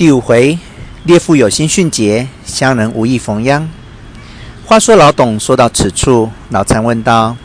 [0.00, 0.58] 第五回，
[1.04, 3.68] 列父有心训诫，乡人无意逢殃。
[4.64, 7.36] 话说老董说到此处，老禅问道：“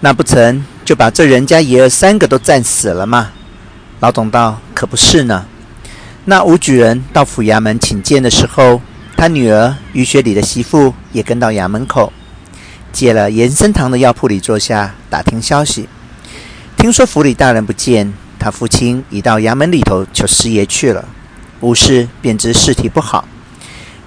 [0.00, 3.32] 那不成就把这人家爷儿三个都战死了吗？”
[4.00, 5.44] 老董道：“可不是呢。
[6.24, 8.80] 那武举人到府衙门请见的时候，
[9.14, 12.10] 他女儿于学礼的媳妇也跟到衙门口，
[12.90, 15.86] 借了延生堂的药铺里坐下，打听消息。
[16.78, 21.06] 听说府里大人不见，他父亲已到衙门里头求师爷去了。
[21.62, 23.26] 武士便知事体不好，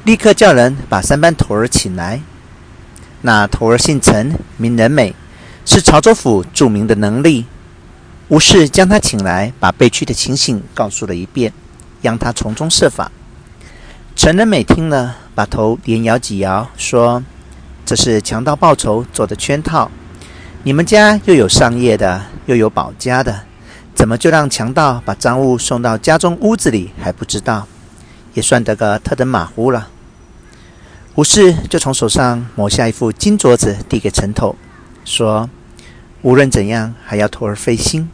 [0.04, 2.22] 立刻叫人把三班头儿请来。”
[3.22, 5.16] 那头儿姓陈，名仁美，
[5.66, 7.46] 是潮州府著名的能吏。
[8.28, 11.52] 吴氏将他请来，把被屈的情形告诉了一遍，
[12.02, 13.12] 让他从中设法。
[14.16, 17.24] 陈仁美听了，把头连摇几摇，说
[17.86, 19.90] ：“这是强盗报仇做的圈套。
[20.64, 23.44] 你们家又有上业的，又有保家的，
[23.96, 27.68] 怎么就让强盗把赃物送到家中屋子里还不知道？
[28.34, 29.88] 也算得个特等马虎了。”
[31.16, 34.58] 胡适就从手上抹下一副金镯子，递给陈头，
[35.06, 35.50] 说
[36.22, 38.10] ：“无论怎样，还要徒儿费心，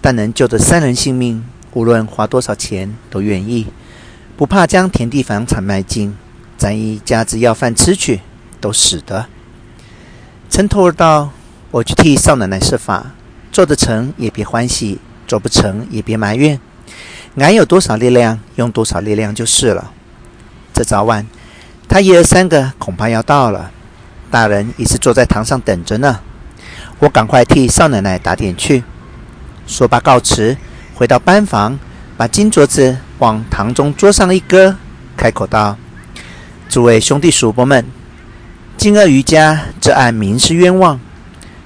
[0.00, 3.66] 但能救得三人性命，无论花多少钱都愿意，
[4.34, 6.16] 不怕将田地房产卖尽，
[6.56, 8.22] 咱一家子要饭吃去，
[8.62, 9.26] 都使得。”
[10.48, 11.30] 陈头儿道
[11.70, 13.12] ：“我去替少奶奶设法，
[13.52, 14.98] 做得成也别欢喜，
[15.28, 16.58] 做不成也别埋怨，
[17.36, 19.92] 俺有多少力量，用多少力量就是了。
[20.72, 21.24] 这早晚。”
[21.88, 23.70] 他爷儿三个恐怕要到了，
[24.30, 26.20] 大人已是坐在堂上等着呢。
[26.98, 28.84] 我赶快替少奶奶打点去。
[29.66, 30.58] 说罢告辞，
[30.94, 31.78] 回到班房，
[32.18, 34.76] 把金镯子往堂中桌上一搁，
[35.16, 35.78] 开口道
[36.68, 37.86] ：“诸位兄弟叔伯们，
[38.76, 41.00] 今儿余家这案民是冤枉，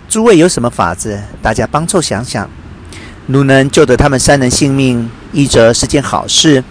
[0.09, 1.21] 诸位有什么法子？
[1.43, 2.49] 大家帮凑想想。
[3.27, 6.63] 如能救得他们三人性命，一则是件好事，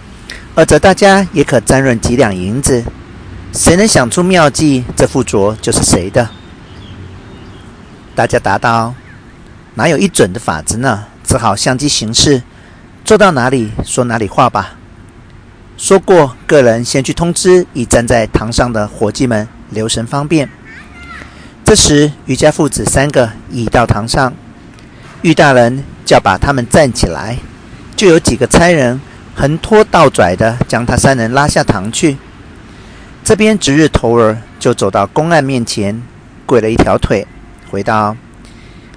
[0.54, 2.84] 二则大家也可沾润几两银子。”
[3.52, 6.30] 谁能想出妙计，这副镯就是谁的。
[8.14, 8.94] 大家答道
[9.76, 11.04] ：“哪有一准的法子呢？
[11.22, 12.42] 只好相机行事，
[13.04, 14.76] 做到哪里说哪里话吧。”
[15.76, 20.48] 说过，个人先去通知已站在堂上的伙计们留神方便。
[21.64, 24.32] 这时，余家父子三个已到堂上，
[25.22, 27.38] 玉大人叫把他们站起来，
[27.96, 29.00] 就有几个差人
[29.34, 32.18] 横拖倒拽的将他三人拉下堂去。
[33.24, 36.02] 这边值日头儿就走到公案面前，
[36.44, 37.26] 跪了一条腿，
[37.70, 38.14] 回道：“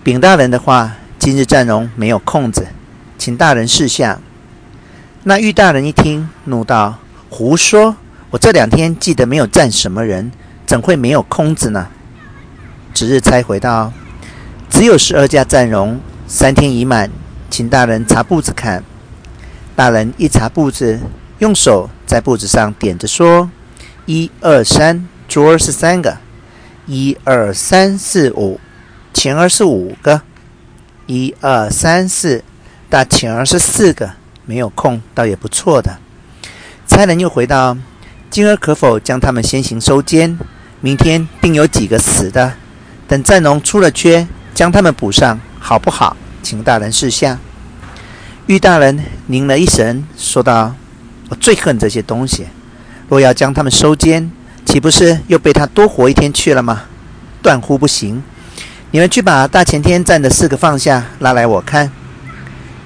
[0.04, 2.68] 禀大人的话，今日战荣没有空子，
[3.18, 4.20] 请大人示下。”
[5.24, 6.96] 那玉大人一听，怒道
[7.32, 7.96] ：“胡说！
[8.32, 10.34] 我这两天记得没有站什么人，
[10.66, 11.88] 怎会没有空子呢？”
[12.94, 13.94] 值日差回道
[14.70, 17.10] ：“只有十二家战荣，三天已满，
[17.50, 18.84] 请大人查簿子看。”
[19.76, 21.00] 大人一查簿子，
[21.40, 23.52] 用手在簿子上点着说。
[24.06, 26.18] 一二三，桌儿是三个；
[26.86, 28.60] 一二三四五，
[29.14, 30.22] 钱儿是五个；
[31.08, 32.44] 一二三四，
[32.90, 34.12] 大钱儿是四个。
[34.46, 35.98] 没有空，倒也不错的。
[36.88, 37.76] 差人又回到
[38.30, 40.38] ：“今儿可否将他们先行收监？
[40.80, 42.54] 明天定有几个死的，
[43.08, 46.16] 等占荣出了缺，将他们补上，好不好？
[46.44, 47.40] 请大人示下。”
[48.46, 50.76] 玉大人凝了一神，说道
[51.30, 52.46] ：“我最恨这些东西。”
[53.10, 54.32] 若要将他们收监，
[54.64, 56.84] 岂不是又被他多活一天去了吗？
[57.42, 58.22] 断乎不行！
[58.92, 61.90] 你们去把大前天站的四个放下，拉来我看。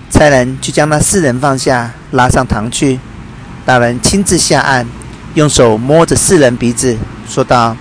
[0.10, 2.98] 差人去将那四人放下，拉上堂去。
[3.66, 4.88] 大人亲自下案，
[5.34, 6.98] 用手摸着四人鼻子，
[7.28, 7.76] 说道：“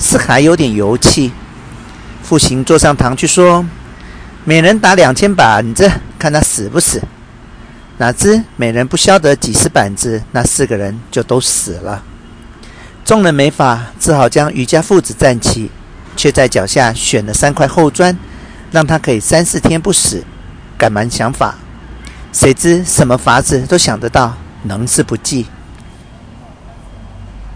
[0.00, 1.30] 是还有点油气。”
[2.24, 3.64] 父亲坐上堂去说
[4.48, 7.02] ：“每人打两千板子，看他死不死。”
[7.98, 12.04] 哪知每人不消得几十板子，那四个人就都死了。
[13.04, 15.72] 众人没法，只好将余家父子站起，
[16.14, 18.16] 却在脚下选了三块厚砖，
[18.70, 20.22] 让他可以三四天不死。
[20.78, 21.56] 赶忙想法，
[22.32, 25.46] 谁知什么法子都想得到，能是不济。